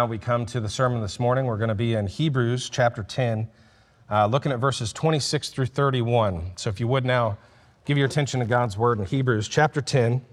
[0.00, 1.44] now we come to the sermon this morning.
[1.44, 3.46] We're going to be in Hebrews chapter 10,
[4.10, 6.52] uh, looking at verses 26 through 31.
[6.56, 7.36] So if you would now
[7.84, 10.24] give your attention to God's word in Hebrews chapter 10,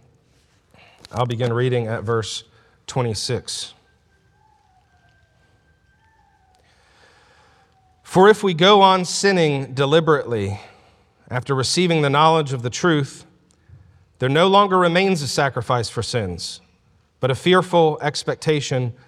[1.12, 2.46] I'll begin reading at verse
[2.86, 3.74] 26.
[8.04, 10.62] For if we go on sinning deliberately
[11.30, 13.26] after receiving the knowledge of the truth,
[14.20, 16.62] there no longer remains a sacrifice for sins,
[17.20, 18.94] but a fearful expectation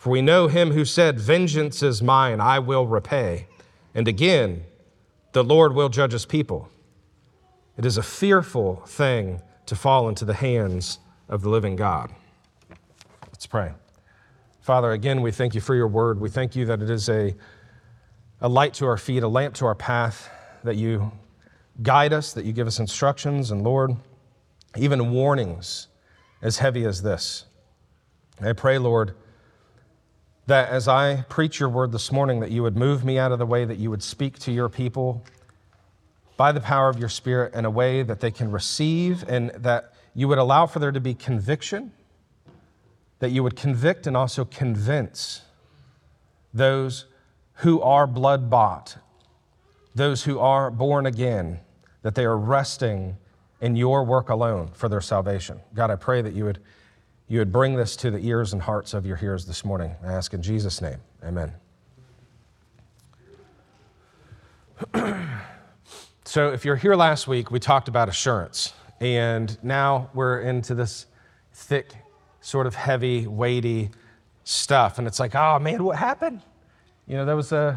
[0.00, 3.48] For we know him who said, Vengeance is mine, I will repay.
[3.94, 4.64] And again,
[5.32, 6.70] the Lord will judge his people.
[7.76, 12.10] It is a fearful thing to fall into the hands of the living God.
[13.26, 13.74] Let's pray.
[14.62, 16.18] Father, again, we thank you for your word.
[16.18, 17.34] We thank you that it is a,
[18.40, 20.30] a light to our feet, a lamp to our path,
[20.64, 21.12] that you
[21.82, 23.94] guide us, that you give us instructions, and Lord,
[24.78, 25.88] even warnings
[26.40, 27.44] as heavy as this.
[28.40, 29.14] I pray, Lord,
[30.50, 33.38] that as I preach your word this morning, that you would move me out of
[33.38, 35.24] the way, that you would speak to your people
[36.36, 39.94] by the power of your Spirit in a way that they can receive, and that
[40.12, 41.92] you would allow for there to be conviction,
[43.20, 45.42] that you would convict and also convince
[46.52, 47.04] those
[47.54, 48.96] who are blood bought,
[49.94, 51.60] those who are born again,
[52.02, 53.16] that they are resting
[53.60, 55.60] in your work alone for their salvation.
[55.74, 56.58] God, I pray that you would
[57.30, 59.94] you would bring this to the ears and hearts of your hearers this morning.
[60.04, 60.98] I ask in Jesus' name.
[61.22, 61.52] Amen.
[66.24, 68.74] so, if you're here last week, we talked about assurance.
[69.00, 71.06] And now we're into this
[71.52, 71.92] thick,
[72.40, 73.90] sort of heavy, weighty
[74.42, 74.98] stuff.
[74.98, 76.42] And it's like, oh man, what happened?
[77.06, 77.76] You know, that was uh,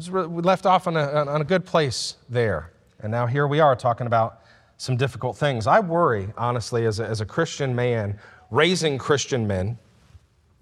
[0.00, 2.72] a, we left off on a, on a good place there.
[3.00, 4.40] And now here we are talking about
[4.78, 5.66] some difficult things.
[5.66, 8.18] I worry, honestly, as a, as a Christian man,
[8.50, 9.78] raising Christian men,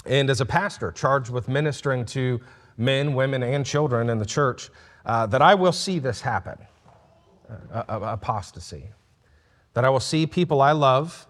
[0.05, 2.41] and as a pastor charged with ministering to
[2.77, 4.71] men, women, and children in the church,
[5.05, 6.59] uh, that I will see this happen
[7.49, 8.91] uh, uh, apostasy.
[9.75, 11.27] That I will see people I love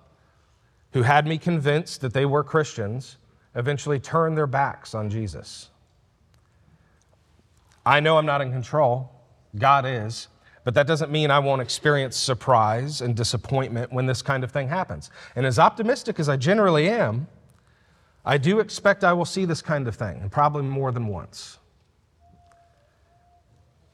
[0.92, 3.16] who had me convinced that they were Christians
[3.54, 5.70] eventually turn their backs on Jesus.
[7.84, 9.10] I know I'm not in control,
[9.56, 10.28] God is.
[10.66, 14.66] But that doesn't mean I won't experience surprise and disappointment when this kind of thing
[14.66, 15.12] happens.
[15.36, 17.28] And as optimistic as I generally am,
[18.24, 21.60] I do expect I will see this kind of thing, and probably more than once.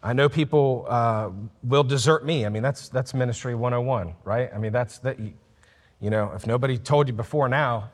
[0.03, 1.29] I know people uh,
[1.63, 2.47] will desert me.
[2.47, 4.49] I mean, that's, that's ministry 101, right?
[4.55, 7.91] I mean, that's that, you know, if nobody told you before now,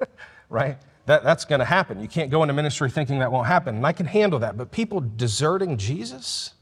[0.48, 0.78] right?
[1.04, 2.00] That, that's going to happen.
[2.00, 3.76] You can't go into ministry thinking that won't happen.
[3.76, 4.56] And I can handle that.
[4.56, 6.53] But people deserting Jesus,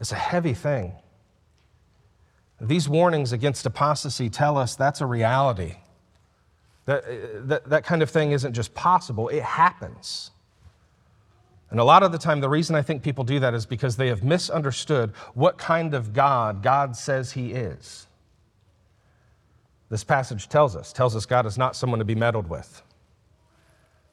[0.00, 0.92] it's a heavy thing.
[2.60, 5.76] These warnings against apostasy tell us that's a reality.
[6.86, 7.04] That,
[7.48, 10.30] that, that kind of thing isn't just possible, it happens.
[11.70, 13.96] And a lot of the time, the reason I think people do that is because
[13.96, 18.06] they have misunderstood what kind of God God says He is.
[19.90, 22.82] This passage tells us, tells us God is not someone to be meddled with.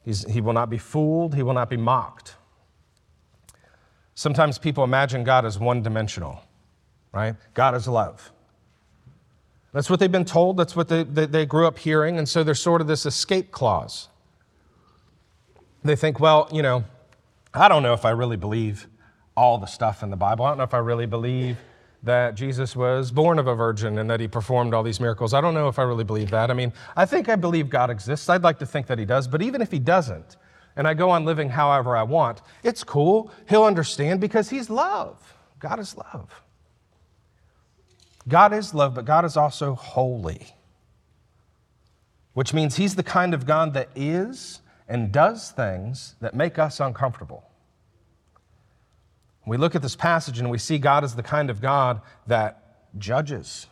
[0.04, 2.36] He's, he will not be fooled, He will not be mocked.
[4.16, 6.40] Sometimes people imagine God as one dimensional,
[7.12, 7.36] right?
[7.52, 8.32] God is love.
[9.74, 12.42] That's what they've been told, that's what they, they, they, grew up hearing, and so
[12.42, 14.08] there's sort of this escape clause.
[15.84, 16.84] They think, well, you know,
[17.52, 18.86] I don't know if I really believe
[19.36, 20.46] all the stuff in the Bible.
[20.46, 21.58] I don't know if I really believe
[22.02, 25.34] that Jesus was born of a virgin and that he performed all these miracles.
[25.34, 26.50] I don't know if I really believe that.
[26.50, 28.30] I mean, I think I believe God exists.
[28.30, 30.36] I'd like to think that he does, but even if he doesn't,
[30.76, 33.30] and I go on living however I want, it's cool.
[33.48, 35.34] He'll understand because He's love.
[35.58, 36.42] God is love.
[38.28, 40.54] God is love, but God is also holy,
[42.34, 46.80] which means He's the kind of God that is and does things that make us
[46.80, 47.44] uncomfortable.
[49.46, 52.62] We look at this passage and we see God as the kind of God that
[52.98, 53.68] judges.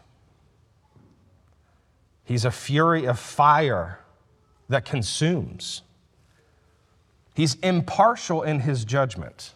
[2.25, 4.01] He's a fury of fire
[4.69, 5.83] that consumes.
[7.35, 9.55] He's impartial in his judgment.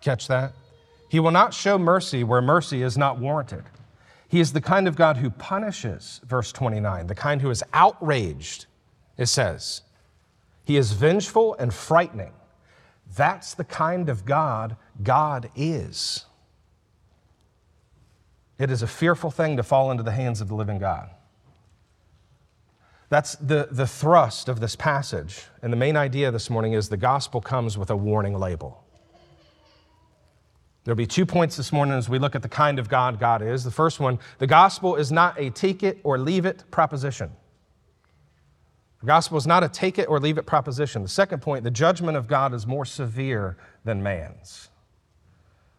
[0.00, 0.52] Catch that?
[1.08, 3.64] He will not show mercy where mercy is not warranted.
[4.28, 8.66] He is the kind of God who punishes, verse 29, the kind who is outraged,
[9.16, 9.82] it says.
[10.64, 12.32] He is vengeful and frightening.
[13.16, 16.24] That's the kind of God God is.
[18.58, 21.10] It is a fearful thing to fall into the hands of the living God.
[23.14, 25.44] That's the, the thrust of this passage.
[25.62, 28.82] And the main idea this morning is the gospel comes with a warning label.
[30.82, 33.40] There'll be two points this morning as we look at the kind of God God
[33.40, 33.62] is.
[33.62, 37.30] The first one the gospel is not a take it or leave it proposition.
[38.98, 41.04] The gospel is not a take it or leave it proposition.
[41.04, 44.70] The second point the judgment of God is more severe than man's.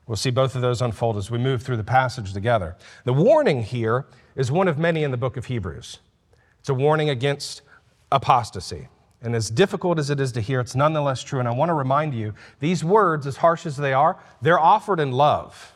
[0.08, 2.78] We'll see both of those unfold as we move through the passage together.
[3.04, 4.06] The warning here
[4.38, 6.00] is one of many in the book of Hebrews.
[6.66, 7.62] It's a warning against
[8.12, 8.88] apostasy.
[9.22, 11.38] And as difficult as it is to hear, it's nonetheless true.
[11.38, 15.00] And I want to remind you these words, as harsh as they are, they're offered
[15.00, 15.74] in love.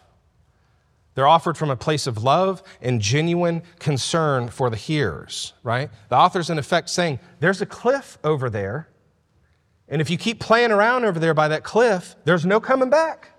[1.13, 5.91] They're offered from a place of love and genuine concern for the hearers, right?
[6.09, 8.89] The author's in effect saying, There's a cliff over there.
[9.89, 13.29] And if you keep playing around over there by that cliff, there's no coming back.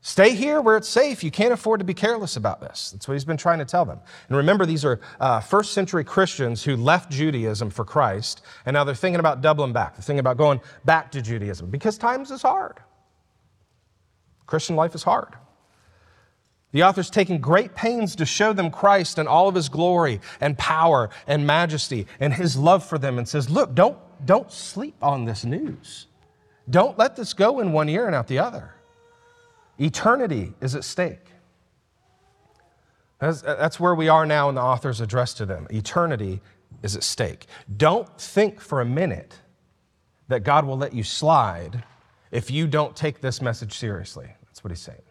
[0.00, 1.24] Stay here where it's safe.
[1.24, 2.90] You can't afford to be careless about this.
[2.92, 3.98] That's what he's been trying to tell them.
[4.28, 8.84] And remember, these are uh, first century Christians who left Judaism for Christ, and now
[8.84, 9.96] they're thinking about doubling back.
[9.96, 12.78] They're thinking about going back to Judaism because times is hard.
[14.46, 15.34] Christian life is hard.
[16.70, 20.56] The author's taking great pains to show them Christ and all of his glory and
[20.56, 25.24] power and majesty and his love for them and says, Look, don't, don't sleep on
[25.24, 26.06] this news.
[26.68, 28.74] Don't let this go in one ear and out the other.
[29.78, 31.26] Eternity is at stake.
[33.20, 35.66] That's, that's, where we are now in the author's address to them.
[35.70, 36.40] Eternity
[36.82, 37.46] is at stake.
[37.76, 39.34] Don't think for a minute
[40.28, 41.82] that God will let you slide
[42.30, 44.28] if you don't take this message seriously.
[44.44, 45.02] That's what he's saying.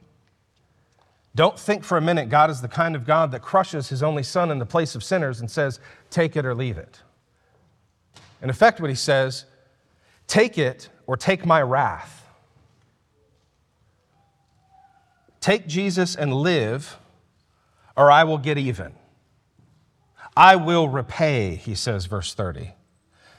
[1.36, 4.24] Don't think for a minute God is the kind of God that crushes his only
[4.24, 5.80] son in the place of sinners and says,
[6.10, 7.02] take it or leave it.
[8.42, 9.46] In effect, what he says,
[10.28, 12.27] take it or take my wrath.
[15.48, 16.98] Take Jesus and live,
[17.96, 18.92] or I will get even.
[20.36, 22.74] I will repay, he says, verse 30.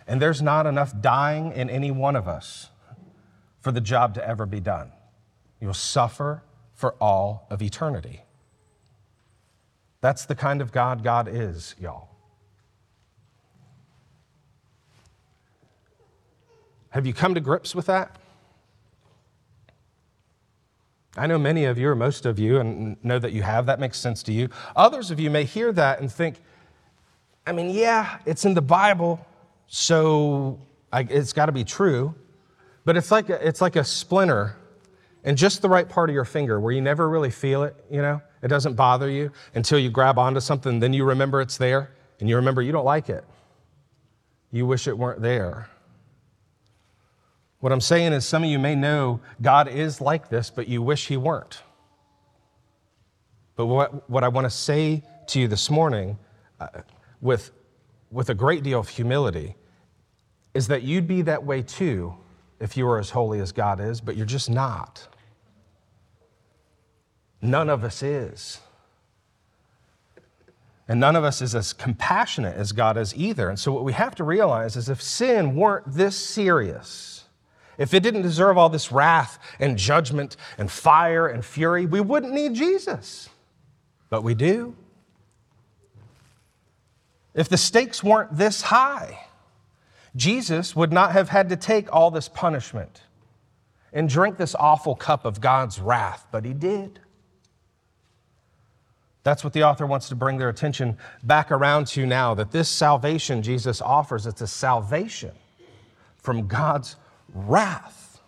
[0.07, 2.71] And there's not enough dying in any one of us
[3.61, 4.91] for the job to ever be done.
[5.61, 8.23] You'll suffer for all of eternity.
[10.01, 12.09] That's the kind of God God is, y'all.
[16.89, 18.17] Have you come to grips with that?
[21.19, 23.67] I know many of you, or most of you, and know that you have.
[23.67, 24.49] That makes sense to you.
[24.77, 26.37] Others of you may hear that and think,
[27.47, 29.25] I mean, yeah, it's in the Bible,
[29.67, 30.61] so
[30.93, 32.15] I, it's got to be true.
[32.85, 34.57] But it's like, a, it's like a splinter
[35.25, 38.01] in just the right part of your finger where you never really feel it, you
[38.01, 38.23] know?
[38.43, 42.29] It doesn't bother you until you grab onto something, then you remember it's there, and
[42.29, 43.25] you remember you don't like it.
[44.53, 45.69] You wish it weren't there.
[47.61, 50.81] What I'm saying is, some of you may know God is like this, but you
[50.81, 51.63] wish He weren't.
[53.57, 56.19] But what, what I want to say to you this morning,
[56.61, 56.69] uh,
[57.21, 57.51] with,
[58.13, 59.57] with a great deal of humility,
[60.55, 62.15] is that you'd be that way too
[62.61, 65.09] if you were as holy as God is, but you're just not.
[67.43, 68.61] None of us is.
[70.89, 73.49] And none of us is as compassionate as God is either.
[73.49, 77.25] And so, what we have to realize is if sin weren't this serious,
[77.79, 82.33] if it didn't deserve all this wrath and judgment and fire and fury, we wouldn't
[82.33, 83.29] need Jesus.
[84.11, 84.75] But we do.
[87.35, 89.27] If the stakes weren't this high,
[90.17, 93.03] Jesus would not have had to take all this punishment
[93.93, 96.99] and drink this awful cup of God's wrath, but he did.
[99.23, 102.69] That's what the author wants to bring their attention back around to now that this
[102.69, 105.33] salvation Jesus offers, it's a salvation
[106.17, 106.97] from God's
[107.33, 108.21] wrath.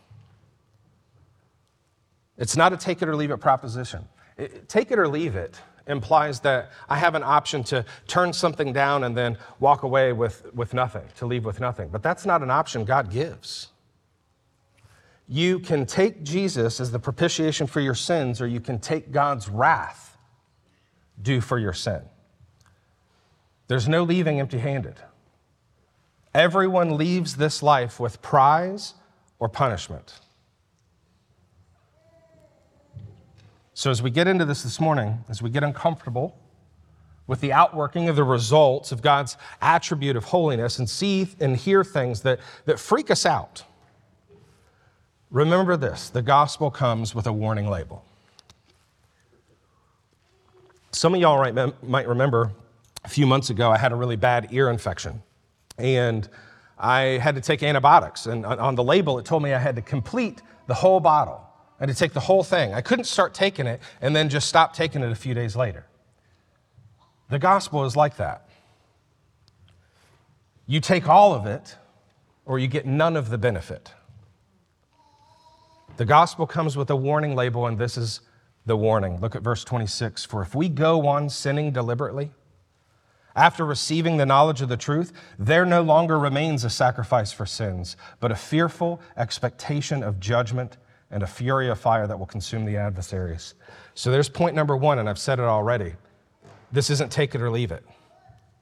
[2.38, 4.08] It's not a take it or leave it proposition.
[4.36, 8.72] It, take it or leave it implies that I have an option to turn something
[8.72, 11.88] down and then walk away with, with nothing, to leave with nothing.
[11.88, 13.68] But that's not an option God gives.
[15.28, 19.48] You can take Jesus as the propitiation for your sins, or you can take God's
[19.48, 20.16] wrath
[21.20, 22.02] due for your sin.
[23.68, 24.96] There's no leaving empty handed.
[26.34, 28.94] Everyone leaves this life with prize
[29.38, 30.14] or punishment.
[33.74, 36.36] So, as we get into this this morning, as we get uncomfortable
[37.26, 41.82] with the outworking of the results of God's attribute of holiness and see and hear
[41.82, 43.64] things that, that freak us out,
[45.30, 48.04] remember this the gospel comes with a warning label.
[50.92, 52.52] Some of y'all might remember
[53.04, 55.22] a few months ago, I had a really bad ear infection.
[55.80, 56.28] And
[56.78, 58.26] I had to take antibiotics.
[58.26, 61.46] And on the label, it told me I had to complete the whole bottle.
[61.78, 62.74] I had to take the whole thing.
[62.74, 65.86] I couldn't start taking it and then just stop taking it a few days later.
[67.30, 68.48] The gospel is like that.
[70.66, 71.76] You take all of it,
[72.44, 73.92] or you get none of the benefit.
[75.96, 78.20] The gospel comes with a warning label, and this is
[78.66, 79.20] the warning.
[79.20, 80.24] Look at verse 26.
[80.24, 82.30] For if we go on sinning deliberately,
[83.36, 87.96] after receiving the knowledge of the truth, there no longer remains a sacrifice for sins,
[88.18, 90.76] but a fearful expectation of judgment
[91.10, 93.54] and a fury of fire that will consume the adversaries.
[93.94, 95.94] So there's point number one, and I've said it already.
[96.72, 97.84] This isn't take it or leave it.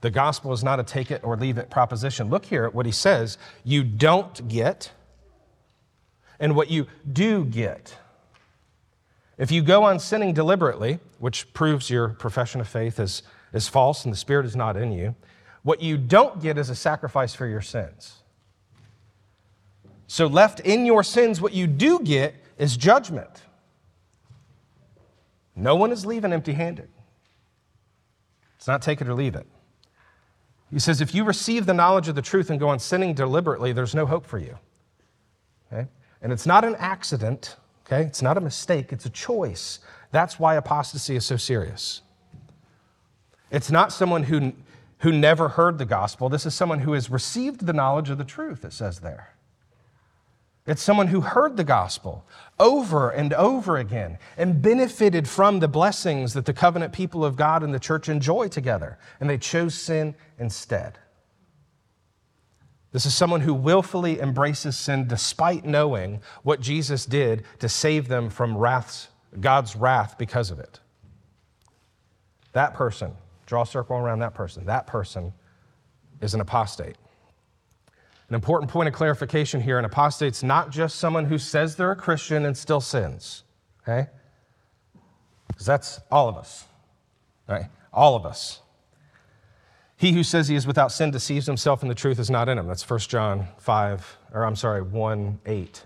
[0.01, 2.31] The gospel is not a take it or leave it proposition.
[2.31, 4.93] Look here at what he says you don't get
[6.39, 7.97] and what you do get.
[9.39, 13.23] If you go on sinning deliberately, which proves your profession of faith is,
[13.53, 15.15] is false and the Spirit is not in you,
[15.63, 18.19] what you don't get is a sacrifice for your sins.
[20.07, 23.43] So, left in your sins, what you do get is judgment.
[25.55, 26.89] No one is leaving empty handed.
[28.57, 29.47] It's not take it or leave it.
[30.71, 33.73] He says, if you receive the knowledge of the truth and go on sinning deliberately,
[33.73, 34.59] there's no hope for you.
[35.73, 35.87] Okay?
[36.23, 38.03] And it's not an accident, okay?
[38.03, 39.81] It's not a mistake, it's a choice.
[40.11, 42.03] That's why apostasy is so serious.
[43.51, 44.53] It's not someone who,
[44.99, 46.29] who never heard the gospel.
[46.29, 49.35] This is someone who has received the knowledge of the truth, it says there.
[50.67, 52.27] It's someone who heard the gospel
[52.61, 57.63] over and over again and benefited from the blessings that the covenant people of God
[57.63, 60.99] and the church enjoy together, and they chose sin instead.
[62.93, 68.29] This is someone who willfully embraces sin despite knowing what Jesus did to save them
[68.29, 69.09] from wrath's,
[69.41, 70.81] God's wrath because of it.
[72.53, 73.13] That person,
[73.49, 75.33] draw a circle around that person, that person
[76.21, 76.97] is an apostate.
[78.29, 81.97] An important point of clarification here an apostate's not just someone who says they're a
[81.97, 83.45] Christian and still sins,
[83.83, 84.11] okay?
[85.47, 86.67] Because that's all of us,
[87.49, 87.65] right?
[87.91, 88.61] All of us.
[89.97, 92.59] He who says he is without sin deceives himself and the truth is not in
[92.59, 92.67] him.
[92.67, 95.85] That's 1 John 5, or I'm sorry, 1 8.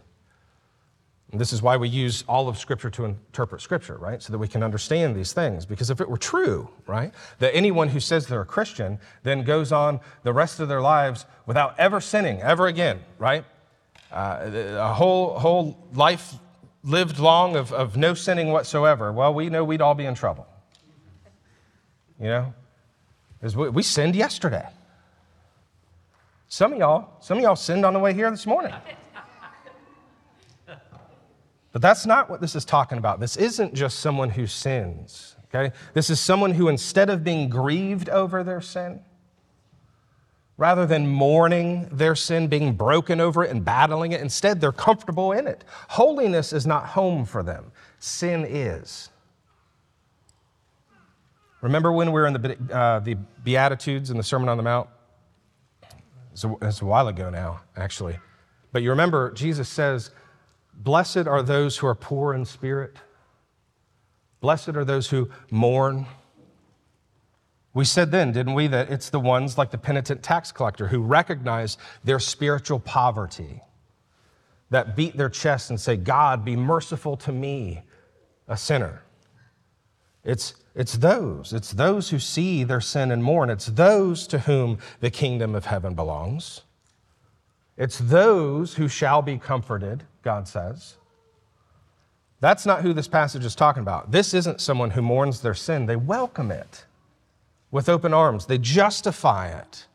[1.33, 4.23] And this is why we use all of Scripture to interpret Scripture, right?
[4.23, 5.65] So that we can understand these things.
[5.65, 9.73] Because if it were true, right, that anyone who says they're a Christian then goes
[9.73, 13.47] on the rest of their lives without ever sinning ever again, right?
[14.13, 16.35] Uh, a whole, whole life
[16.85, 20.47] lived long of, of no sinning whatsoever, well, we know we'd all be in trouble.
[22.21, 22.55] You know?
[23.41, 24.69] Because we, we sinned yesterday.
[26.49, 28.75] Some of y'all, some of y'all sinned on the way here this morning.
[31.73, 33.19] But that's not what this is talking about.
[33.19, 35.75] This isn't just someone who sins, okay?
[35.95, 39.01] This is someone who, instead of being grieved over their sin,
[40.59, 45.33] rather than mourning their sin, being broken over it and battling it, instead they're comfortable
[45.33, 45.65] in it.
[45.89, 49.09] Holiness is not home for them, sin is.
[51.63, 53.15] Remember when we were in the, uh, the
[53.45, 54.89] Beatitudes in the Sermon on the Mount?
[56.33, 58.19] It's a, it's a while ago now, actually.
[58.73, 60.11] But you remember, Jesus says,
[60.75, 62.97] Blessed are those who are poor in spirit.
[64.41, 66.07] Blessed are those who mourn.
[67.75, 71.01] We said then, didn't we, that it's the ones like the penitent tax collector who
[71.01, 73.63] recognize their spiritual poverty,
[74.71, 77.83] that beat their chest and say, God, be merciful to me,
[78.49, 79.03] a sinner.
[80.25, 81.53] It's, it's those.
[81.53, 83.51] It's those who see their sin and mourn.
[83.51, 86.63] It's those to whom the kingdom of heaven belongs.
[87.77, 90.97] It's those who shall be comforted, God says.
[92.41, 94.11] That's not who this passage is talking about.
[94.11, 95.87] This isn't someone who mourns their sin.
[95.87, 96.85] They welcome it
[97.71, 99.87] with open arms, they justify it.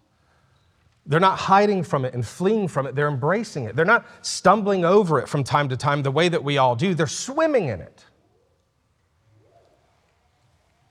[1.05, 3.75] They're not hiding from it and fleeing from it, they're embracing it.
[3.77, 6.93] They're not stumbling over it from time to time the way that we all do,
[6.93, 8.03] they're swimming in it.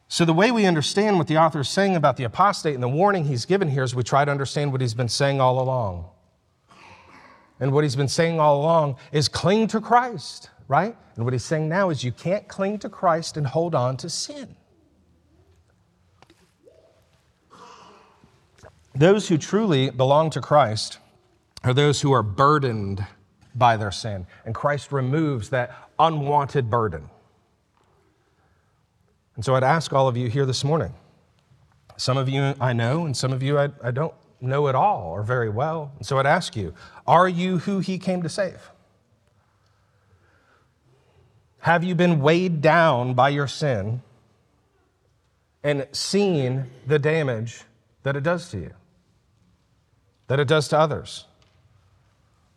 [0.09, 2.88] So, the way we understand what the author is saying about the apostate and the
[2.88, 6.09] warning he's given here is we try to understand what he's been saying all along.
[7.60, 10.96] And what he's been saying all along is cling to Christ, right?
[11.16, 14.10] And what he's saying now is you can't cling to Christ and hold on to
[14.10, 14.56] sin.
[18.94, 20.98] Those who truly belong to Christ
[21.64, 23.04] are those who are burdened
[23.54, 27.08] by their sin, and Christ removes that unwanted burden.
[29.34, 30.94] And so I'd ask all of you here this morning.
[31.98, 35.11] Some of you I know, and some of you I, I don't know it all
[35.11, 35.93] or very well.
[35.97, 36.75] And so I'd ask you
[37.07, 38.71] are you who he came to save?
[41.61, 44.02] Have you been weighed down by your sin
[45.64, 47.62] and seen the damage
[48.05, 48.71] that it does to you,
[50.28, 51.25] that it does to others?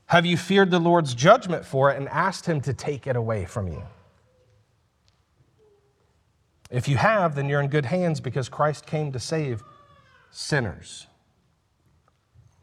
[0.06, 3.46] Have you feared the Lord's judgment for it and asked Him to take it away
[3.46, 3.84] from you?
[6.72, 9.64] If you have, then you're in good hands because Christ came to save
[10.32, 11.08] sinners.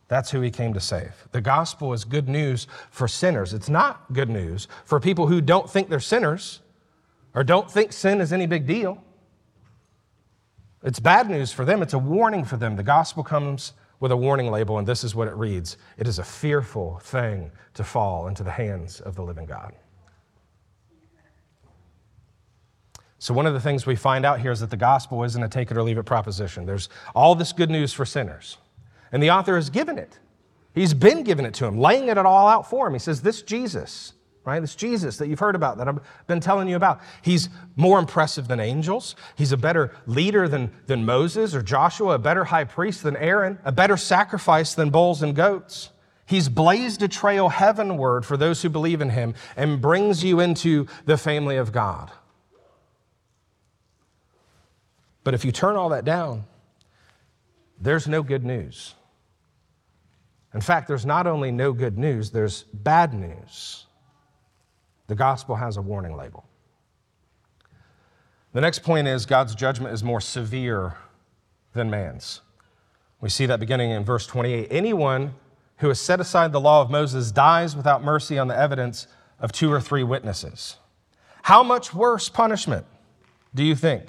[0.08, 1.12] That's who he came to save.
[1.32, 3.52] The gospel is good news for sinners.
[3.52, 6.60] It's not good news for people who don't think they're sinners
[7.34, 9.02] or don't think sin is any big deal.
[10.82, 11.82] It's bad news for them.
[11.82, 12.76] It's a warning for them.
[12.76, 16.18] The gospel comes with a warning label, and this is what it reads It is
[16.18, 19.74] a fearful thing to fall into the hands of the living God.
[23.18, 25.48] So, one of the things we find out here is that the gospel isn't a
[25.48, 26.66] take it or leave it proposition.
[26.66, 28.58] There's all this good news for sinners,
[29.12, 30.18] and the author has given it.
[30.74, 32.92] He's been giving it to him, laying it all out for him.
[32.92, 34.12] He says, This Jesus,
[34.44, 34.60] right?
[34.60, 38.46] This Jesus that you've heard about, that I've been telling you about, he's more impressive
[38.46, 39.16] than angels.
[39.36, 43.58] He's a better leader than, than Moses or Joshua, a better high priest than Aaron,
[43.64, 45.90] a better sacrifice than bulls and goats.
[46.26, 50.86] He's blazed a trail heavenward for those who believe in him and brings you into
[51.04, 52.10] the family of God.
[55.24, 56.44] But if you turn all that down,
[57.80, 58.95] there's no good news.
[60.56, 63.84] In fact, there's not only no good news, there's bad news.
[65.06, 66.46] The gospel has a warning label.
[68.54, 70.96] The next point is God's judgment is more severe
[71.74, 72.40] than man's.
[73.20, 74.68] We see that beginning in verse 28.
[74.70, 75.34] Anyone
[75.76, 79.08] who has set aside the law of Moses dies without mercy on the evidence
[79.38, 80.78] of two or three witnesses.
[81.42, 82.86] How much worse punishment
[83.54, 84.06] do you think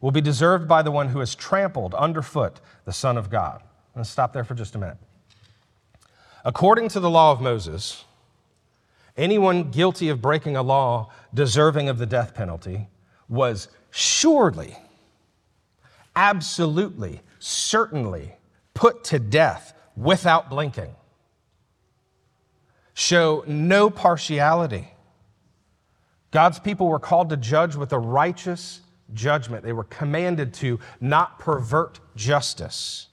[0.00, 3.60] will be deserved by the one who has trampled underfoot the Son of God.
[3.96, 4.98] Let's stop there for just a minute.
[6.44, 8.04] According to the law of Moses,
[9.16, 12.88] anyone guilty of breaking a law deserving of the death penalty
[13.28, 14.76] was surely,
[16.14, 18.34] absolutely, certainly
[18.74, 20.94] put to death without blinking.
[22.92, 24.88] Show no partiality.
[26.30, 28.80] God's people were called to judge with a righteous
[29.14, 29.64] judgment.
[29.64, 33.08] They were commanded to not pervert justice.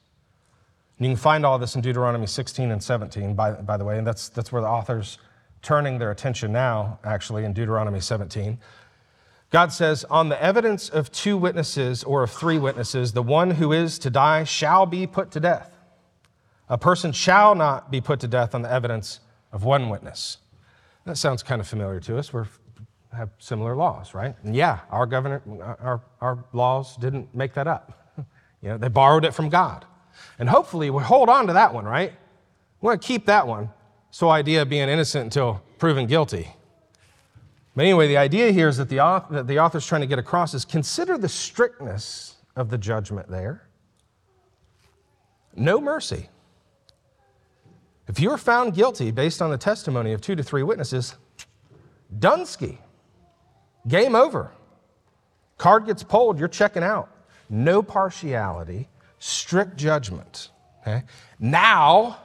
[1.01, 3.97] And you can find all this in Deuteronomy 16 and 17, by, by the way,
[3.97, 5.17] and that's, that's where the author's
[5.63, 8.59] turning their attention now, actually, in Deuteronomy 17.
[9.49, 13.73] God says, On the evidence of two witnesses or of three witnesses, the one who
[13.73, 15.75] is to die shall be put to death.
[16.69, 20.37] A person shall not be put to death on the evidence of one witness.
[21.05, 22.31] That sounds kind of familiar to us.
[22.31, 22.45] We're
[23.11, 24.35] have similar laws, right?
[24.43, 28.13] And yeah, our governor, our, our laws didn't make that up.
[28.61, 29.87] you know, they borrowed it from God.
[30.39, 32.13] And hopefully we hold on to that one, right?
[32.81, 33.69] We want to keep that one.
[34.11, 36.47] So idea of being innocent until proven guilty.
[37.75, 40.19] But anyway, the idea here is that the, author, that the author's trying to get
[40.19, 43.67] across is consider the strictness of the judgment there.
[45.55, 46.29] No mercy.
[48.07, 51.15] If you are found guilty based on the testimony of two to three witnesses,
[52.19, 52.77] Dunsky.
[53.87, 54.51] Game over.
[55.57, 57.09] Card gets pulled, you're checking out.
[57.49, 58.89] No partiality,
[59.21, 60.49] strict judgment.
[60.81, 61.03] Okay?
[61.39, 62.19] Now,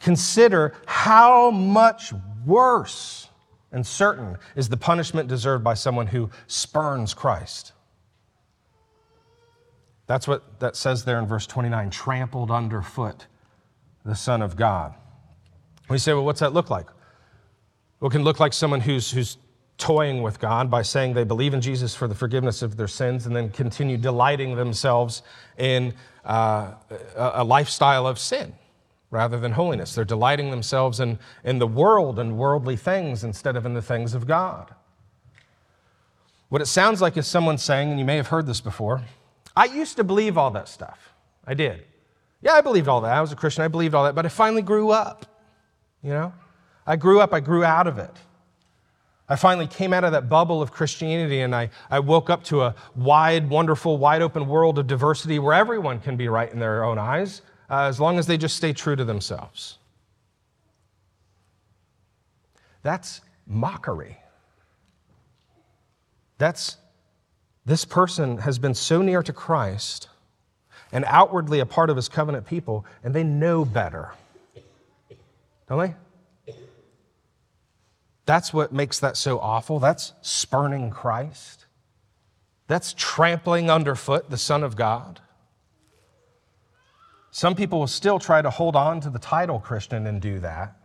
[0.00, 2.12] consider how much
[2.46, 3.28] worse
[3.70, 7.72] and certain is the punishment deserved by someone who spurns Christ.
[10.06, 13.26] That's what that says there in verse 29 trampled underfoot
[14.04, 14.94] the Son of God.
[15.90, 16.86] We say, well, what's that look like?
[18.00, 19.36] Well, it can look like someone who's, who's
[19.78, 23.26] toying with God by saying they believe in Jesus for the forgiveness of their sins
[23.26, 25.22] and then continue delighting themselves
[25.58, 26.72] in uh,
[27.16, 28.54] a lifestyle of sin
[29.10, 29.94] rather than holiness.
[29.94, 34.14] They're delighting themselves in, in the world and worldly things instead of in the things
[34.14, 34.74] of God.
[36.48, 39.02] What it sounds like is someone saying, and you may have heard this before,
[39.56, 41.12] I used to believe all that stuff.
[41.46, 41.84] I did.
[42.42, 43.12] Yeah, I believed all that.
[43.16, 43.64] I was a Christian.
[43.64, 45.26] I believed all that, but I finally grew up.
[46.02, 46.32] You know?
[46.86, 48.14] I grew up, I grew out of it.
[49.28, 52.62] I finally came out of that bubble of Christianity and I, I woke up to
[52.62, 56.84] a wide, wonderful, wide open world of diversity where everyone can be right in their
[56.84, 59.78] own eyes uh, as long as they just stay true to themselves.
[62.82, 64.18] That's mockery.
[66.36, 66.76] That's
[67.64, 70.08] this person has been so near to Christ
[70.92, 74.12] and outwardly a part of his covenant people, and they know better.
[75.66, 75.94] Don't they?
[78.26, 79.78] That's what makes that so awful.
[79.78, 81.66] That's spurning Christ.
[82.66, 85.20] That's trampling underfoot the Son of God.
[87.30, 90.76] Some people will still try to hold on to the title Christian and do that.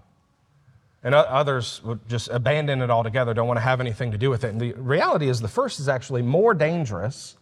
[1.03, 4.43] And others would just abandon it altogether, don't want to have anything to do with
[4.43, 4.49] it.
[4.49, 7.37] And the reality is, the first is actually more dangerous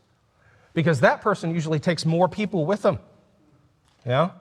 [0.74, 3.00] because that person usually takes more people with them.
[4.06, 4.32] You know?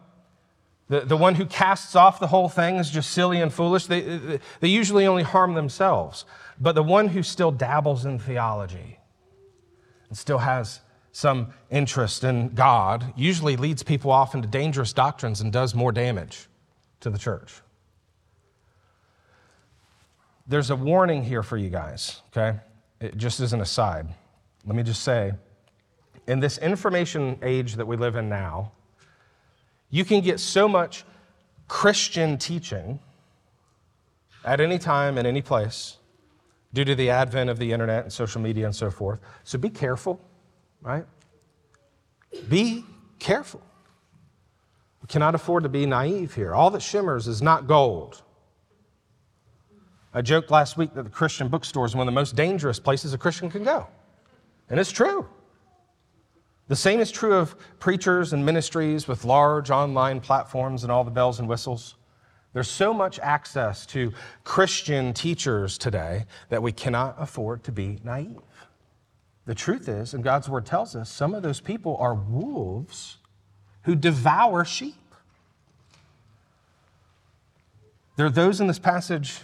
[0.88, 3.87] The, the one who casts off the whole thing is just silly and foolish.
[3.87, 6.25] They, they usually only harm themselves.
[6.61, 8.99] But the one who still dabbles in theology
[10.09, 15.53] and still has some interest in God usually leads people off into dangerous doctrines and
[15.53, 16.46] does more damage
[17.01, 17.62] to the church.
[20.46, 22.59] There's a warning here for you guys, okay?
[23.01, 24.07] It just as an aside.
[24.64, 25.33] Let me just say
[26.27, 28.72] in this information age that we live in now,
[29.90, 31.05] you can get so much
[31.68, 33.01] Christian teaching
[34.44, 35.99] at any time, in any place,
[36.72, 39.20] due to the advent of the internet and social media and so forth.
[39.44, 40.20] So be careful,
[40.81, 41.05] right?
[42.49, 42.85] Be
[43.18, 43.62] careful.
[45.03, 46.55] We cannot afford to be naive here.
[46.55, 48.22] All that shimmers is not gold.
[50.12, 53.12] I joked last week that the Christian bookstore is one of the most dangerous places
[53.12, 53.87] a Christian can go.
[54.70, 55.29] And it's true.
[56.68, 61.11] The same is true of preachers and ministries with large online platforms and all the
[61.11, 61.94] bells and whistles.
[62.52, 68.40] There's so much access to Christian teachers today that we cannot afford to be naive.
[69.44, 73.18] The truth is, and God's word tells us, some of those people are wolves
[73.83, 74.94] who devour sheep.
[78.16, 79.38] There are those in this passage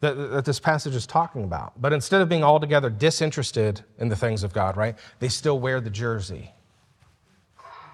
[0.00, 1.80] that, that, this passage is talking about.
[1.80, 5.80] But instead of being altogether disinterested in the things of God, right, they still wear
[5.80, 6.52] the jersey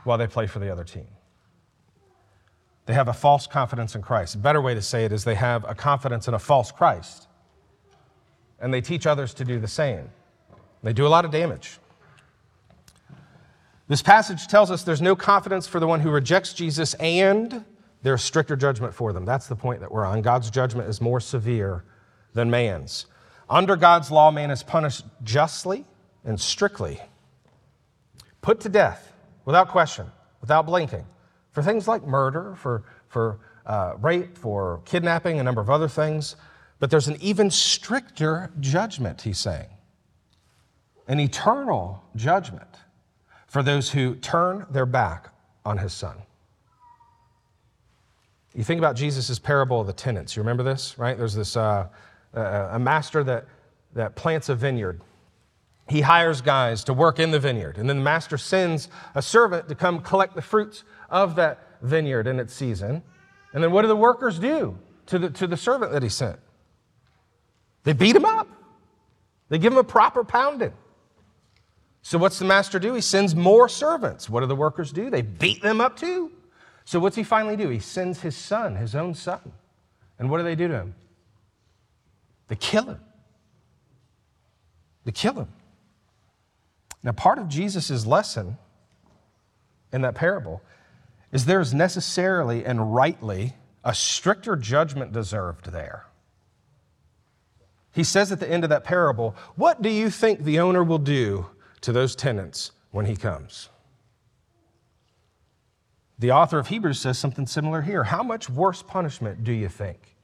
[0.05, 1.09] while they play for the other team.
[2.87, 4.37] They have a false confidence in Christ.
[4.37, 7.27] A better way to say it is they have a confidence in a false Christ.
[8.61, 10.09] And they teach others to do the same.
[10.85, 11.79] They do a lot of damage.
[13.89, 17.65] This passage tells us there's no confidence for the one who rejects Jesus and
[18.03, 19.25] there's stricter judgment for them.
[19.25, 20.23] That's the point that we're on.
[20.23, 21.85] God's judgment is more severe
[22.37, 23.07] than man's.
[23.51, 25.85] Under God's law, man is punished justly
[26.25, 27.01] and strictly,
[28.41, 29.13] put to death
[29.45, 30.07] without question,
[30.41, 31.05] without blinking,
[31.51, 36.37] for things like murder, for, for uh, rape, for kidnapping, a number of other things.
[36.79, 39.67] But there's an even stricter judgment, he's saying
[41.09, 42.69] an eternal judgment
[43.47, 45.29] for those who turn their back
[45.65, 46.17] on his son.
[48.55, 50.35] You think about Jesus' parable of the tenants.
[50.35, 51.17] You remember this, right?
[51.17, 51.89] There's this uh,
[52.37, 53.47] a master that,
[53.95, 55.01] that plants a vineyard.
[55.89, 59.69] He hires guys to work in the vineyard, and then the master sends a servant
[59.69, 63.03] to come collect the fruits of that vineyard in its season.
[63.53, 66.39] And then what do the workers do to the, to the servant that he sent?
[67.85, 68.49] They beat him up,
[69.49, 70.73] they give him a proper pounding.
[72.03, 72.95] So, what's the master do?
[72.95, 74.31] He sends more servants.
[74.31, 75.11] What do the workers do?
[75.11, 76.31] They beat them up too.
[76.85, 77.69] So, what's he finally do?
[77.69, 79.41] He sends his son, his own son.
[80.21, 80.95] And what do they do to him?
[82.49, 83.01] They kill him.
[85.05, 85.49] They kill him.
[87.03, 88.59] Now, part of Jesus' lesson
[89.93, 90.63] in that parable
[91.33, 93.55] is there's necessarily and rightly
[93.85, 96.07] a stricter judgment deserved there.
[97.93, 100.99] He says at the end of that parable, What do you think the owner will
[100.99, 101.47] do
[101.83, 103.69] to those tenants when he comes?
[106.19, 108.05] The author of Hebrews says something similar here.
[108.05, 110.16] How much worse punishment do you think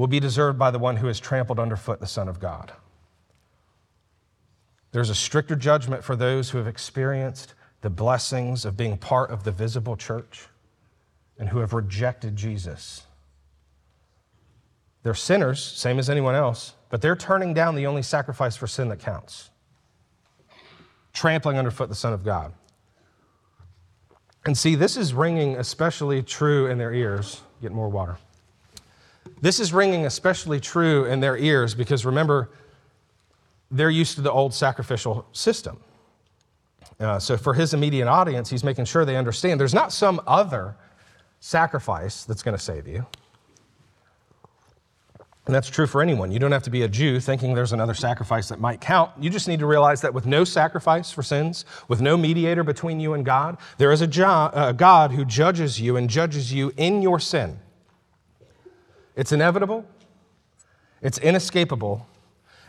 [0.00, 2.72] will be deserved by the one who has trampled underfoot the Son of God.
[4.92, 9.44] There's a stricter judgment for those who have experienced the blessings of being part of
[9.44, 10.46] the visible church
[11.38, 13.02] and who have rejected Jesus.
[15.02, 18.88] They're sinners, same as anyone else, but they're turning down the only sacrifice for sin
[18.88, 19.50] that counts,
[21.12, 22.54] trampling underfoot the Son of God.
[24.46, 27.42] And see, this is ringing especially true in their ears.
[27.60, 28.16] Get more water.
[29.40, 32.50] This is ringing especially true in their ears because remember,
[33.70, 35.78] they're used to the old sacrificial system.
[36.98, 40.76] Uh, so, for his immediate audience, he's making sure they understand there's not some other
[41.40, 43.06] sacrifice that's going to save you.
[45.46, 46.30] And that's true for anyone.
[46.30, 49.10] You don't have to be a Jew thinking there's another sacrifice that might count.
[49.18, 53.00] You just need to realize that with no sacrifice for sins, with no mediator between
[53.00, 56.72] you and God, there is a, jo- a God who judges you and judges you
[56.76, 57.58] in your sin.
[59.20, 59.84] It's inevitable,
[61.02, 62.06] it's inescapable.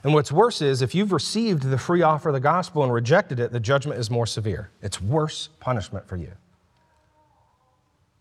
[0.04, 3.40] And what's worse is if you've received the free offer of the gospel and rejected
[3.40, 4.70] it, the judgment is more severe.
[4.82, 6.34] It's worse punishment for you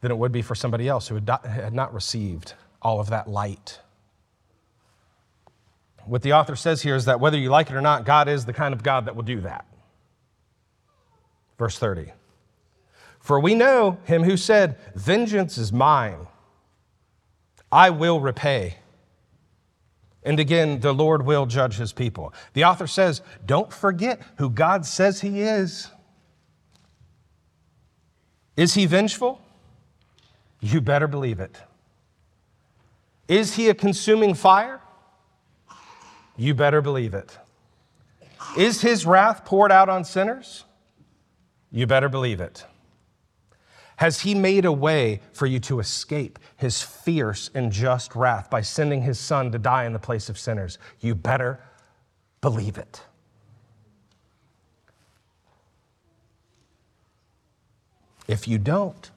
[0.00, 3.80] than it would be for somebody else who had not received all of that light.
[6.04, 8.44] What the author says here is that whether you like it or not, God is
[8.44, 9.66] the kind of God that will do that.
[11.58, 12.12] Verse 30.
[13.18, 16.28] For we know him who said, Vengeance is mine.
[17.72, 18.76] I will repay.
[20.22, 22.34] And again, the Lord will judge his people.
[22.52, 25.88] The author says, don't forget who God says he is.
[28.56, 29.40] Is he vengeful?
[30.60, 31.56] You better believe it.
[33.28, 34.80] Is he a consuming fire?
[36.36, 37.38] You better believe it.
[38.58, 40.64] Is his wrath poured out on sinners?
[41.70, 42.66] You better believe it.
[44.00, 48.62] Has he made a way for you to escape his fierce and just wrath by
[48.62, 50.78] sending his son to die in the place of sinners?
[51.00, 51.60] You better
[52.40, 53.02] believe it.
[58.26, 59.10] If you don't,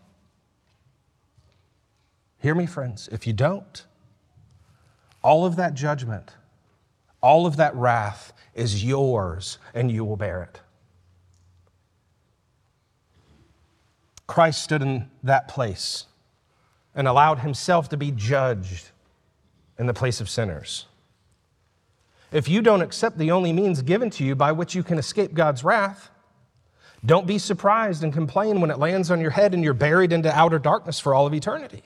[2.39, 3.85] hear me, friends, if you don't,
[5.21, 6.31] all of that judgment,
[7.21, 10.59] all of that wrath is yours and you will bear it.
[14.27, 16.05] Christ stood in that place
[16.95, 18.89] and allowed himself to be judged
[19.77, 20.85] in the place of sinners.
[22.31, 25.33] If you don't accept the only means given to you by which you can escape
[25.33, 26.09] God's wrath,
[27.05, 30.33] don't be surprised and complain when it lands on your head and you're buried into
[30.33, 31.83] outer darkness for all of eternity.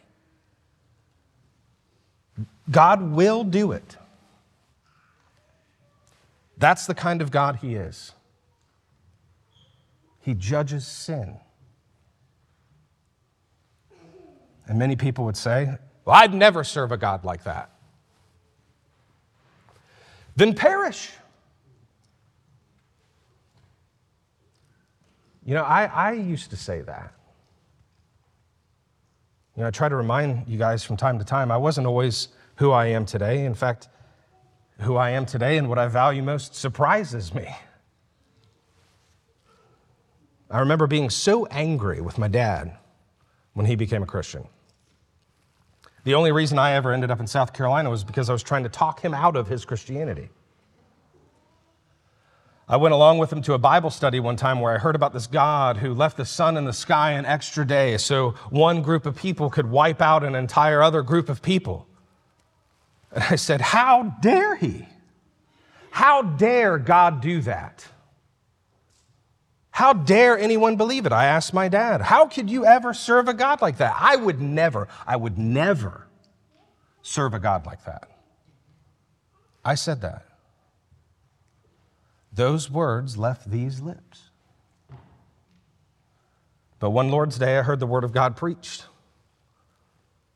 [2.70, 3.98] God will do it.
[6.58, 8.14] That's the kind of God He is.
[10.22, 11.38] He judges sin.
[14.68, 17.72] And many people would say, Well, I'd never serve a God like that.
[20.36, 21.12] Then perish.
[25.46, 27.14] You know, I, I used to say that.
[29.56, 32.28] You know, I try to remind you guys from time to time, I wasn't always
[32.58, 33.46] who I am today.
[33.46, 33.88] In fact,
[34.82, 37.48] who I am today and what I value most surprises me.
[40.50, 42.78] I remember being so angry with my dad
[43.54, 44.48] when he became a Christian.
[46.08, 48.64] The only reason I ever ended up in South Carolina was because I was trying
[48.64, 50.30] to talk him out of his Christianity.
[52.66, 55.12] I went along with him to a Bible study one time where I heard about
[55.12, 59.06] this God who left the sun in the sky an extra day so one group
[59.06, 61.86] of people could wipe out an entire other group of people.
[63.12, 64.88] And I said, How dare he?
[65.92, 67.86] How dare God do that?
[69.78, 71.12] How dare anyone believe it?
[71.12, 73.96] I asked my dad, How could you ever serve a God like that?
[73.96, 76.08] I would never, I would never
[77.04, 78.10] serve a God like that.
[79.64, 80.26] I said that.
[82.34, 84.32] Those words left these lips.
[86.80, 88.88] But one Lord's Day, I heard the word of God preached.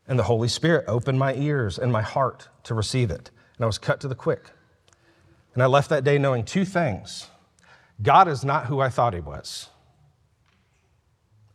[0.07, 3.31] And the Holy Spirit opened my ears and my heart to receive it.
[3.57, 4.51] And I was cut to the quick.
[5.55, 7.30] And I left that day knowing two things
[8.01, 9.69] God is not who I thought he was,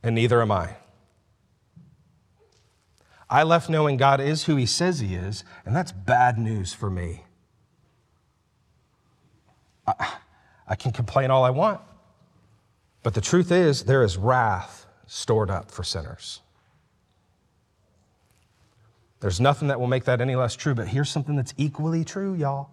[0.03, 0.77] and neither am I.
[3.29, 6.89] I left knowing God is who he says he is, and that's bad news for
[6.89, 7.25] me.
[9.87, 10.15] I,
[10.69, 11.81] I can complain all I want,
[13.03, 16.41] but the truth is, there is wrath stored up for sinners.
[19.21, 22.35] There's nothing that will make that any less true, but here's something that's equally true,
[22.35, 22.71] y'all.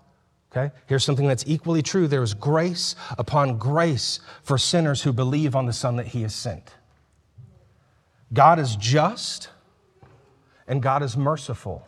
[0.55, 0.73] Okay?
[0.85, 2.07] Here's something that's equally true.
[2.07, 6.35] There is grace upon grace for sinners who believe on the Son that He has
[6.35, 6.75] sent.
[8.31, 9.49] God is just
[10.67, 11.87] and God is merciful.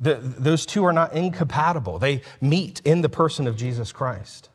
[0.00, 4.48] The, those two are not incompatible, they meet in the person of Jesus Christ.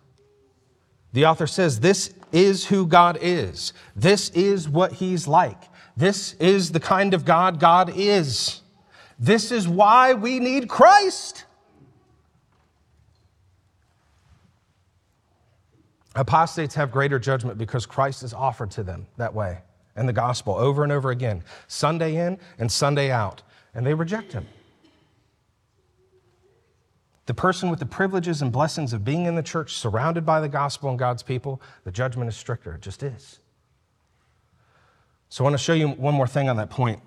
[1.12, 5.62] The author says, This is who God is, this is what He's like.
[5.96, 8.62] This is the kind of God God is.
[9.20, 11.46] This is why we need Christ.
[16.16, 19.60] Apostates have greater judgment because Christ is offered to them that way
[19.96, 23.42] and the gospel over and over again, Sunday in and Sunday out,
[23.74, 24.46] and they reject him.
[27.26, 30.50] The person with the privileges and blessings of being in the church, surrounded by the
[30.50, 32.74] gospel and God's people, the judgment is stricter.
[32.74, 33.40] It just is.
[35.30, 37.02] So I want to show you one more thing on that point.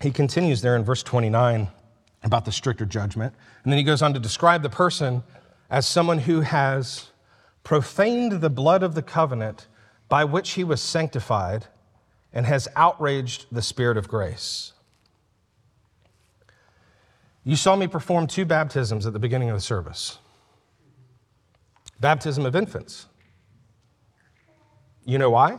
[0.00, 1.68] He continues there in verse 29
[2.24, 3.34] about the stricter judgment.
[3.62, 5.22] And then he goes on to describe the person
[5.70, 7.10] as someone who has
[7.62, 9.68] profaned the blood of the covenant
[10.08, 11.66] by which he was sanctified
[12.32, 14.72] and has outraged the Spirit of grace.
[17.44, 20.18] You saw me perform two baptisms at the beginning of the service
[22.00, 23.06] baptism of infants.
[25.06, 25.58] You know why?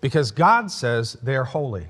[0.00, 1.88] Because God says they are holy.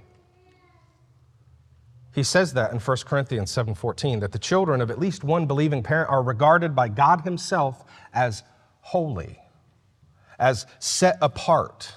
[2.14, 5.82] He says that in 1 Corinthians 7:14 that the children of at least one believing
[5.82, 8.42] parent are regarded by God himself as
[8.80, 9.38] holy,
[10.38, 11.94] as set apart.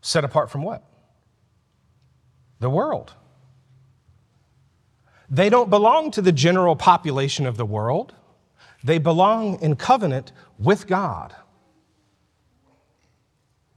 [0.00, 0.84] Set apart from what?
[2.60, 3.14] the world.
[5.30, 8.14] They don't belong to the general population of the world.
[8.82, 11.34] They belong in covenant with God.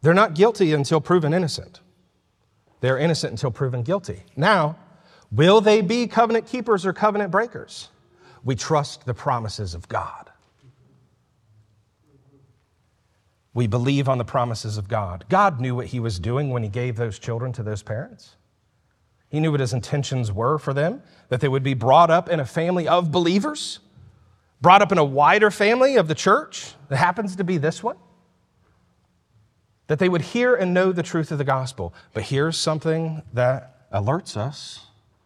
[0.02, 1.82] They're not guilty until proven innocent.
[2.82, 4.24] They're innocent until proven guilty.
[4.36, 4.76] Now,
[5.32, 7.90] will they be covenant keepers or covenant breakers?
[8.44, 10.30] We trust the promises of God.
[13.54, 15.26] We believe on the promises of God.
[15.30, 18.36] God knew what He was doing when He gave those children to those parents.
[19.30, 22.40] He knew what His intentions were for them, that they would be brought up in
[22.40, 23.80] a family of believers,
[24.62, 27.98] brought up in a wider family of the church that happens to be this one,
[29.92, 31.94] that they would hear and know the truth of the gospel.
[32.14, 34.86] But here's something that alerts us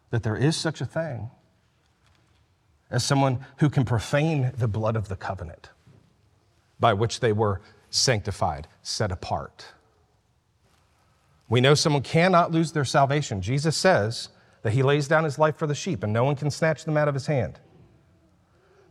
[0.09, 1.29] that there is such a thing
[2.89, 5.69] as someone who can profane the blood of the covenant
[6.79, 9.67] by which they were sanctified, set apart.
[11.47, 13.43] We know someone cannot lose their salvation.
[13.43, 14.29] Jesus says
[14.63, 16.97] that he lays down his life for the sheep and no one can snatch them
[16.97, 17.59] out of his hand.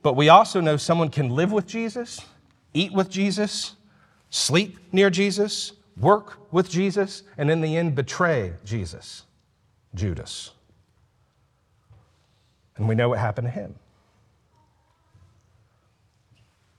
[0.04, 2.20] But we also know someone can live with Jesus,
[2.74, 3.74] eat with Jesus,
[4.34, 9.22] sleep near Jesus, work with Jesus, and in the end betray Jesus,
[9.94, 10.50] Judas.
[12.76, 13.76] And we know what happened to him.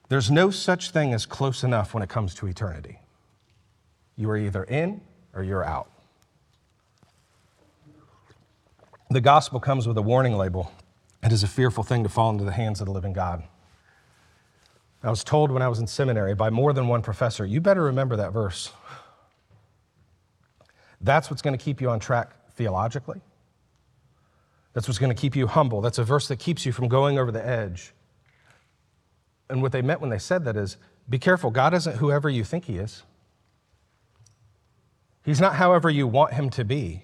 [0.10, 3.00] There's no such thing as close enough when it comes to eternity.
[4.18, 5.00] You are either in
[5.34, 5.90] or you're out.
[9.10, 10.74] The gospel comes with a warning label.
[11.24, 13.44] It is a fearful thing to fall into the hands of the living God.
[15.06, 17.84] I was told when I was in seminary by more than one professor, you better
[17.84, 18.72] remember that verse.
[21.02, 23.22] That's what's going to keep you on track theologically.
[24.74, 25.82] That's what's going to keep you humble.
[25.82, 27.94] That's a verse that keeps you from going over the edge
[29.50, 32.44] and what they meant when they said that is be careful, God isn't whoever you
[32.44, 33.04] think He is.
[35.24, 37.04] He's not however you want Him to be.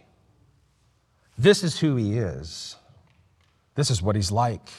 [1.37, 2.75] This is who He is.
[3.75, 4.69] This is what He's like.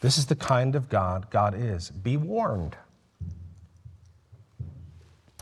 [0.00, 1.90] This is the kind of God God is.
[1.90, 2.76] Be warned.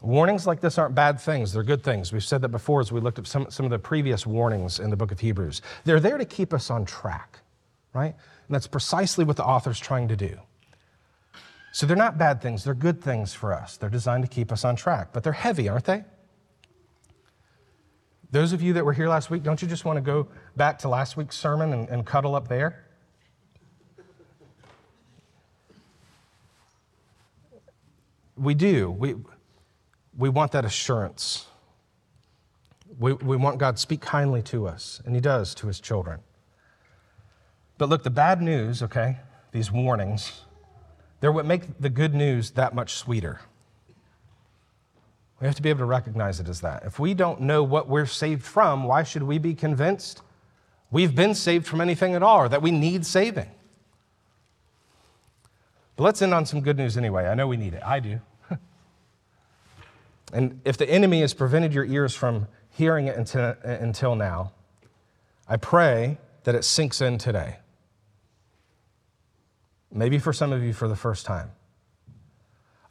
[0.04, 2.12] Warnings like this aren't bad things, they're good things.
[2.12, 4.90] We've said that before as we looked at some, some of the previous warnings in
[4.90, 5.62] the book of Hebrews.
[5.84, 7.40] They're there to keep us on track,
[7.94, 8.14] right?
[8.46, 10.38] And that's precisely what the author's trying to do.
[11.72, 13.78] So they're not bad things, they're good things for us.
[13.78, 16.04] They're designed to keep us on track, but they're heavy, aren't they?
[18.30, 20.78] Those of you that were here last week, don't you just want to go back
[20.80, 22.83] to last week's sermon and, and cuddle up there?
[28.36, 28.90] We do.
[28.90, 29.14] We,
[30.16, 31.46] we want that assurance.
[32.98, 36.20] We, we want God to speak kindly to us, and He does to His children.
[37.78, 39.18] But look, the bad news, okay,
[39.52, 40.42] these warnings,
[41.20, 43.40] they're what make the good news that much sweeter.
[45.40, 46.84] We have to be able to recognize it as that.
[46.84, 50.22] If we don't know what we're saved from, why should we be convinced
[50.90, 53.50] we've been saved from anything at all or that we need saving?
[55.96, 57.26] But let's end on some good news anyway.
[57.26, 57.82] I know we need it.
[57.84, 58.20] I do.
[60.32, 64.52] and if the enemy has prevented your ears from hearing it until, until now,
[65.48, 67.58] I pray that it sinks in today
[69.94, 71.52] maybe for some of you for the first time.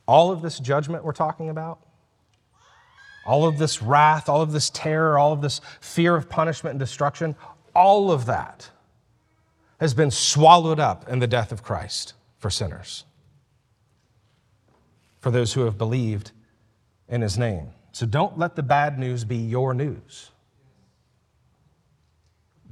[0.07, 1.79] All of this judgment we're talking about,
[3.25, 6.79] all of this wrath, all of this terror, all of this fear of punishment and
[6.79, 7.35] destruction,
[7.75, 8.69] all of that
[9.79, 12.13] has been swallowed up in the death of Christ
[12.43, 13.05] for sinners,
[15.21, 16.33] for those who have believed
[17.07, 17.69] in his name.
[17.93, 20.29] So don't let the bad news be your news.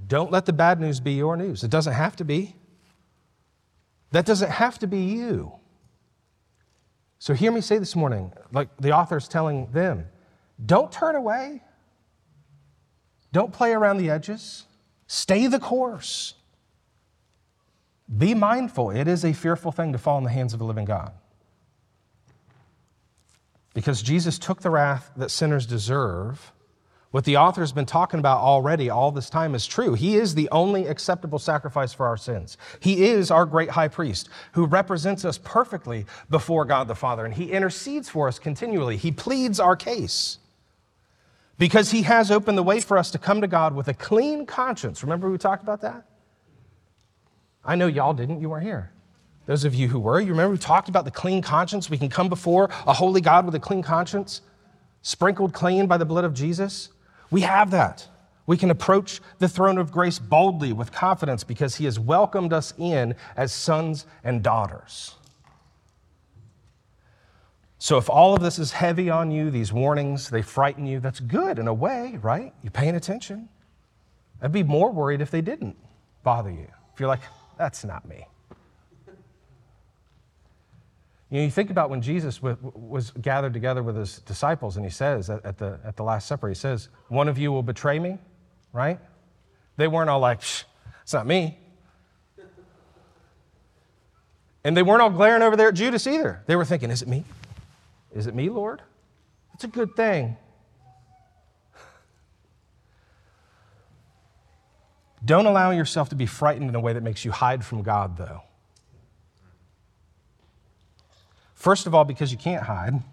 [0.10, 1.63] Don't let the bad news be your news.
[1.63, 2.53] It doesn't have to be.
[4.12, 5.53] That doesn't have to be you.
[7.19, 10.05] So hear me say this morning, like the author's telling them
[10.65, 11.63] don't turn away,
[13.32, 14.65] don't play around the edges,
[15.07, 16.34] stay the course.
[18.16, 20.86] Be mindful, it is a fearful thing to fall in the hands of a living
[20.86, 21.14] God.
[23.74, 26.51] Because Jesus took the wrath that sinners deserve
[27.12, 29.93] what the author has been talking about already all this time is true.
[29.93, 32.57] He is the only acceptable sacrifice for our sins.
[32.80, 37.34] He is our great high priest who represents us perfectly before God the Father, and
[37.34, 38.95] he intercedes for us continually.
[38.95, 40.38] He pleads our case
[41.57, 44.45] because he has opened the way for us to come to God with a clean
[44.45, 45.03] conscience.
[45.03, 46.05] Remember we talked about that?
[47.64, 48.91] I know y'all didn't, you weren't here.
[49.45, 51.89] Those of you who were, you remember we talked about the clean conscience?
[51.89, 54.41] We can come before a holy God with a clean conscience,
[55.01, 56.89] sprinkled clean by the blood of Jesus.
[57.32, 58.07] We have that.
[58.45, 62.74] We can approach the throne of grace boldly with confidence because he has welcomed us
[62.78, 65.16] in as sons and daughters.
[67.78, 71.20] So, if all of this is heavy on you, these warnings, they frighten you, that's
[71.20, 72.53] good in a way, right?
[72.62, 73.49] You're paying attention.
[74.39, 75.78] I'd be more worried if they didn't
[76.24, 76.68] bother you.
[76.93, 77.22] If you're like,
[77.62, 78.26] that's not me.
[81.30, 84.89] You know, you think about when Jesus was gathered together with his disciples, and he
[84.89, 88.18] says at the, at the Last Supper, he says, One of you will betray me,
[88.74, 88.99] right?
[89.78, 91.59] They weren't all like, It's not me.
[94.64, 96.41] And they weren't all glaring over there at Judas either.
[96.47, 97.26] They were thinking, Is it me?
[98.12, 98.82] Is it me, Lord?
[99.53, 100.36] It's a good thing.
[105.24, 108.17] Don't allow yourself to be frightened in a way that makes you hide from God,
[108.17, 108.41] though.
[111.53, 113.03] First of all, because you can't hide,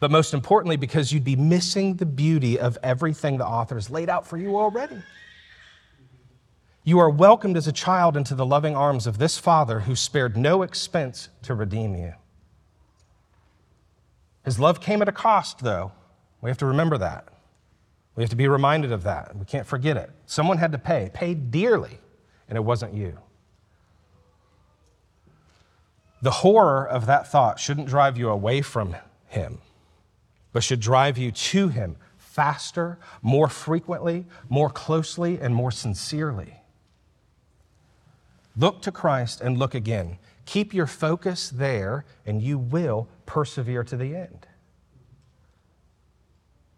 [0.00, 4.08] but most importantly, because you'd be missing the beauty of everything the author has laid
[4.08, 5.02] out for you already.
[6.82, 10.36] You are welcomed as a child into the loving arms of this Father who spared
[10.36, 12.14] no expense to redeem you.
[14.44, 15.92] His love came at a cost, though.
[16.40, 17.28] We have to remember that.
[18.16, 19.36] We have to be reminded of that.
[19.36, 20.10] We can't forget it.
[20.26, 21.98] Someone had to pay, paid dearly,
[22.48, 23.18] and it wasn't you.
[26.22, 28.96] The horror of that thought shouldn't drive you away from
[29.26, 29.58] Him,
[30.52, 36.60] but should drive you to Him faster, more frequently, more closely, and more sincerely.
[38.56, 40.18] Look to Christ and look again.
[40.46, 44.46] Keep your focus there, and you will persevere to the end.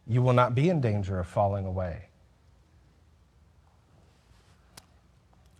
[0.07, 2.07] You will not be in danger of falling away.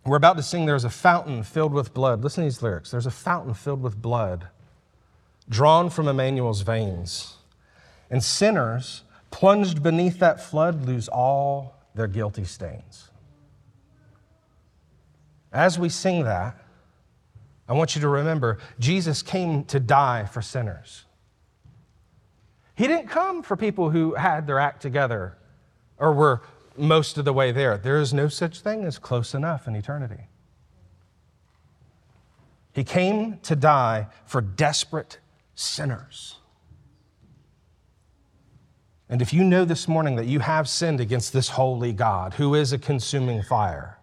[0.05, 2.23] We're about to sing There's a fountain filled with blood.
[2.23, 2.91] Listen to these lyrics.
[2.91, 4.47] There's a fountain filled with blood
[5.49, 7.35] drawn from Emmanuel's veins.
[8.09, 13.09] And sinners plunged beneath that flood lose all their guilty stains.
[15.51, 16.55] As we sing that,
[17.67, 21.03] I want you to remember Jesus came to die for sinners.
[22.77, 25.35] He didn't come for people who had their act together
[25.97, 26.43] or were
[26.77, 27.75] most of the way there.
[27.75, 30.27] There is no such thing as close enough in eternity.
[32.73, 35.17] He came to die for desperate
[35.55, 36.35] sinners.
[39.09, 42.53] And if you know this morning that you have sinned against this holy God, who
[42.53, 43.97] is a consuming fire,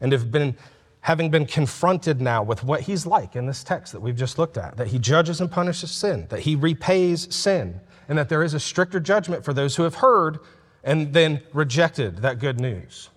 [0.00, 0.56] and have been
[1.00, 4.58] having been confronted now with what he's like in this text that we've just looked
[4.58, 8.54] at, that he judges and punishes sin, that he repays sin, and that there is
[8.54, 10.38] a stricter judgment for those who have heard
[10.84, 13.10] and then rejected that good news,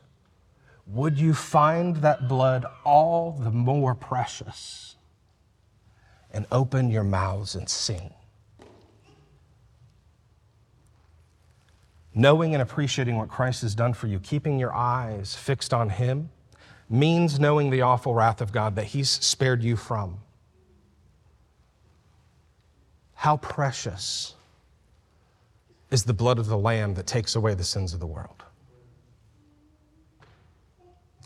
[0.88, 4.95] would you find that blood all the more precious
[6.32, 8.13] and open your mouths and sing?
[12.13, 16.29] Knowing and appreciating what Christ has done for you, keeping your eyes fixed on Him,
[16.91, 20.19] means knowing the awful wrath of God that He's spared you from.
[23.13, 24.35] How precious
[25.89, 28.43] is the blood of the Lamb that takes away the sins of the world.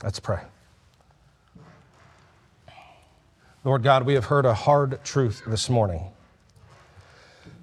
[0.04, 0.42] Let's pray.
[3.64, 6.12] Lord God, we have heard a hard truth this morning.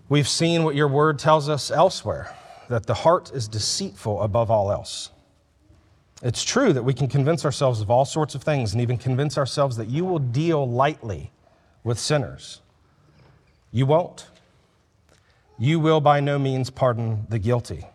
[0.08, 2.34] We've seen what your word tells us elsewhere
[2.68, 5.10] that the heart is deceitful above all else.
[6.22, 9.36] It's true that we can convince ourselves of all sorts of things and even convince
[9.36, 11.32] ourselves that you will deal lightly
[11.82, 12.60] with sinners.
[13.72, 14.28] You won't.
[15.58, 17.86] You will by no means pardon the guilty.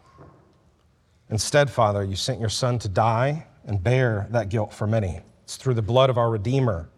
[1.30, 5.22] Instead, Father, you sent your Son to die and bear that guilt for many.
[5.44, 6.90] It's through the blood of our Redeemer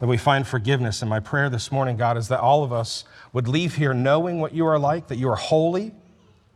[0.00, 1.00] that we find forgiveness.
[1.00, 4.40] And my prayer this morning, God, is that all of us would leave here knowing
[4.40, 5.94] what you are like, that you are holy,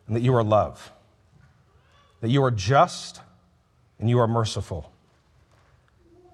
[0.07, 0.93] and that you are love,
[2.21, 3.21] that you are just,
[3.99, 4.93] and you are merciful.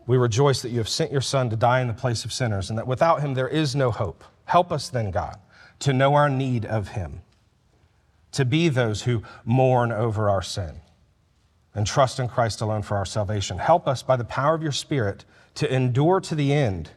[0.07, 2.71] We rejoice that you have sent your Son to die in the place of sinners,
[2.71, 4.25] and that without him there is no hope.
[4.47, 5.39] Help us then, God
[5.83, 7.23] to know our need of Him,
[8.31, 10.81] to be those who mourn over our sin
[11.75, 13.59] and trust in Christ alone for our salvation.
[13.59, 15.25] Help us by the power of your Spirit
[15.57, 16.91] to endure to the end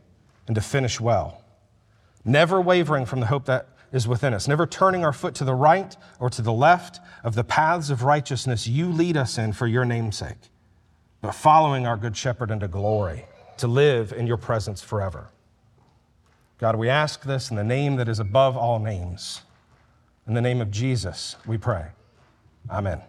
[0.45, 1.41] and to finish well,
[2.23, 5.55] never wavering from the hope that is within us, never turning our foot to the
[5.55, 9.65] right or to the left of the paths of righteousness you lead us in for
[9.65, 10.51] your name's sake,
[11.31, 13.25] following our good shepherd into glory
[13.57, 15.29] to live in your presence forever.
[16.57, 19.41] God, we ask this in the name that is above all names.
[20.27, 21.87] In the name of Jesus, we pray.
[22.69, 23.01] Amen.